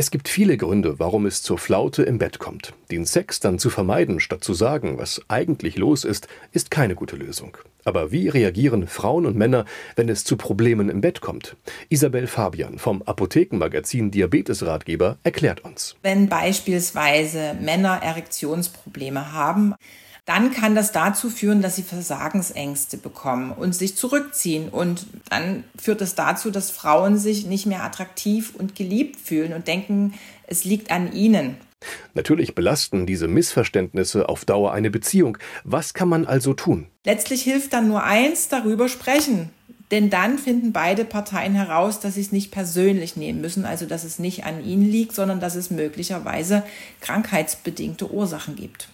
Es 0.00 0.10
gibt 0.10 0.30
viele 0.30 0.56
Gründe, 0.56 0.98
warum 0.98 1.26
es 1.26 1.42
zur 1.42 1.58
Flaute 1.58 2.04
im 2.04 2.16
Bett 2.16 2.38
kommt. 2.38 2.72
Den 2.90 3.04
Sex 3.04 3.38
dann 3.38 3.58
zu 3.58 3.68
vermeiden, 3.68 4.18
statt 4.18 4.42
zu 4.42 4.54
sagen, 4.54 4.96
was 4.96 5.20
eigentlich 5.28 5.76
los 5.76 6.04
ist, 6.04 6.26
ist 6.52 6.70
keine 6.70 6.94
gute 6.94 7.16
Lösung. 7.16 7.58
Aber 7.84 8.10
wie 8.10 8.30
reagieren 8.30 8.86
Frauen 8.86 9.26
und 9.26 9.36
Männer, 9.36 9.66
wenn 9.96 10.08
es 10.08 10.24
zu 10.24 10.38
Problemen 10.38 10.88
im 10.88 11.02
Bett 11.02 11.20
kommt? 11.20 11.54
Isabel 11.90 12.28
Fabian 12.28 12.78
vom 12.78 13.02
Apothekenmagazin 13.02 14.10
Diabetesratgeber 14.10 15.18
erklärt 15.22 15.66
uns. 15.66 15.96
Wenn 16.00 16.30
beispielsweise 16.30 17.54
Männer 17.60 18.00
Erektionsprobleme 18.02 19.34
haben, 19.34 19.74
dann 20.30 20.52
kann 20.52 20.76
das 20.76 20.92
dazu 20.92 21.28
führen, 21.28 21.60
dass 21.60 21.74
sie 21.74 21.82
Versagensängste 21.82 22.98
bekommen 22.98 23.50
und 23.50 23.74
sich 23.74 23.96
zurückziehen. 23.96 24.68
Und 24.68 25.06
dann 25.28 25.64
führt 25.76 26.00
es 26.02 26.14
das 26.14 26.26
dazu, 26.26 26.52
dass 26.52 26.70
Frauen 26.70 27.18
sich 27.18 27.46
nicht 27.46 27.66
mehr 27.66 27.82
attraktiv 27.82 28.54
und 28.56 28.76
geliebt 28.76 29.18
fühlen 29.18 29.52
und 29.52 29.66
denken, 29.66 30.14
es 30.46 30.62
liegt 30.62 30.92
an 30.92 31.12
ihnen. 31.12 31.56
Natürlich 32.14 32.54
belasten 32.54 33.06
diese 33.06 33.26
Missverständnisse 33.26 34.28
auf 34.28 34.44
Dauer 34.44 34.72
eine 34.72 34.88
Beziehung. 34.88 35.36
Was 35.64 35.94
kann 35.94 36.08
man 36.08 36.26
also 36.26 36.54
tun? 36.54 36.86
Letztlich 37.04 37.42
hilft 37.42 37.72
dann 37.72 37.88
nur 37.88 38.04
eins, 38.04 38.46
darüber 38.46 38.88
sprechen. 38.88 39.50
Denn 39.90 40.10
dann 40.10 40.38
finden 40.38 40.72
beide 40.72 41.04
Parteien 41.04 41.56
heraus, 41.56 41.98
dass 41.98 42.14
sie 42.14 42.20
es 42.20 42.30
nicht 42.30 42.52
persönlich 42.52 43.16
nehmen 43.16 43.40
müssen, 43.40 43.64
also 43.64 43.84
dass 43.84 44.04
es 44.04 44.20
nicht 44.20 44.44
an 44.44 44.64
ihnen 44.64 44.88
liegt, 44.88 45.12
sondern 45.12 45.40
dass 45.40 45.56
es 45.56 45.70
möglicherweise 45.70 46.62
krankheitsbedingte 47.00 48.12
Ursachen 48.12 48.54
gibt. 48.54 48.90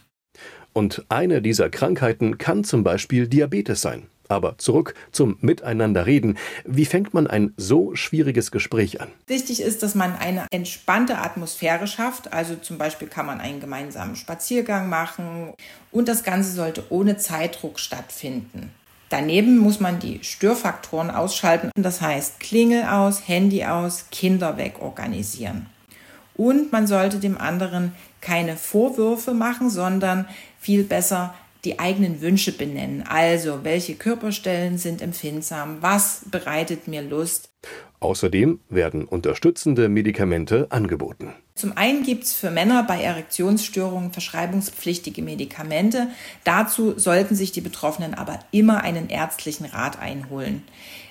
Und 0.76 1.06
eine 1.08 1.40
dieser 1.40 1.70
Krankheiten 1.70 2.36
kann 2.36 2.62
zum 2.62 2.84
Beispiel 2.84 3.28
Diabetes 3.28 3.80
sein. 3.80 4.08
Aber 4.28 4.58
zurück 4.58 4.92
zum 5.10 5.38
Miteinanderreden. 5.40 6.36
Wie 6.66 6.84
fängt 6.84 7.14
man 7.14 7.26
ein 7.26 7.54
so 7.56 7.94
schwieriges 7.94 8.50
Gespräch 8.50 9.00
an? 9.00 9.08
Wichtig 9.26 9.62
ist, 9.62 9.82
dass 9.82 9.94
man 9.94 10.14
eine 10.14 10.44
entspannte 10.50 11.16
Atmosphäre 11.16 11.86
schafft. 11.86 12.30
Also 12.34 12.56
zum 12.56 12.76
Beispiel 12.76 13.08
kann 13.08 13.24
man 13.24 13.40
einen 13.40 13.58
gemeinsamen 13.58 14.16
Spaziergang 14.16 14.90
machen 14.90 15.54
und 15.92 16.08
das 16.08 16.24
Ganze 16.24 16.52
sollte 16.52 16.84
ohne 16.90 17.16
Zeitdruck 17.16 17.78
stattfinden. 17.78 18.70
Daneben 19.08 19.56
muss 19.56 19.80
man 19.80 19.98
die 19.98 20.22
Störfaktoren 20.24 21.10
ausschalten. 21.10 21.70
Das 21.74 22.02
heißt 22.02 22.38
Klingel 22.38 22.82
aus, 22.82 23.26
Handy 23.26 23.64
aus, 23.64 24.10
Kinder 24.10 24.58
wegorganisieren. 24.58 25.68
Und 26.36 26.72
man 26.72 26.86
sollte 26.86 27.18
dem 27.18 27.38
anderen 27.38 27.92
keine 28.20 28.56
Vorwürfe 28.56 29.32
machen, 29.32 29.70
sondern 29.70 30.26
viel 30.60 30.84
besser 30.84 31.34
die 31.64 31.78
eigenen 31.80 32.20
Wünsche 32.20 32.52
benennen. 32.52 33.04
Also, 33.08 33.64
welche 33.64 33.96
Körperstellen 33.96 34.78
sind 34.78 35.02
empfindsam? 35.02 35.78
Was 35.80 36.22
bereitet 36.30 36.86
mir 36.86 37.02
Lust? 37.02 37.50
Außerdem 37.98 38.60
werden 38.68 39.04
unterstützende 39.04 39.88
Medikamente 39.88 40.66
angeboten. 40.70 41.32
Zum 41.54 41.76
einen 41.76 42.04
gibt 42.04 42.24
es 42.24 42.34
für 42.34 42.50
Männer 42.50 42.84
bei 42.84 43.02
Erektionsstörungen 43.02 44.12
verschreibungspflichtige 44.12 45.22
Medikamente. 45.22 46.08
Dazu 46.44 46.98
sollten 46.98 47.34
sich 47.34 47.50
die 47.50 47.62
Betroffenen 47.62 48.14
aber 48.14 48.38
immer 48.52 48.82
einen 48.82 49.08
ärztlichen 49.08 49.66
Rat 49.66 49.98
einholen. 49.98 50.62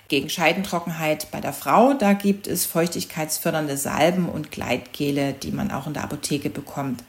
Gegen 0.07 0.29
Scheidentrockenheit 0.29 1.31
bei 1.31 1.41
der 1.41 1.53
Frau, 1.53 1.93
da 1.93 2.13
gibt 2.13 2.45
es 2.45 2.65
feuchtigkeitsfördernde 2.65 3.75
Salben 3.75 4.29
und 4.29 4.51
Gleitgele, 4.51 5.33
die 5.33 5.51
man 5.51 5.71
auch 5.71 5.87
in 5.87 5.93
der 5.93 6.03
Apotheke 6.03 6.51
bekommt. 6.51 7.03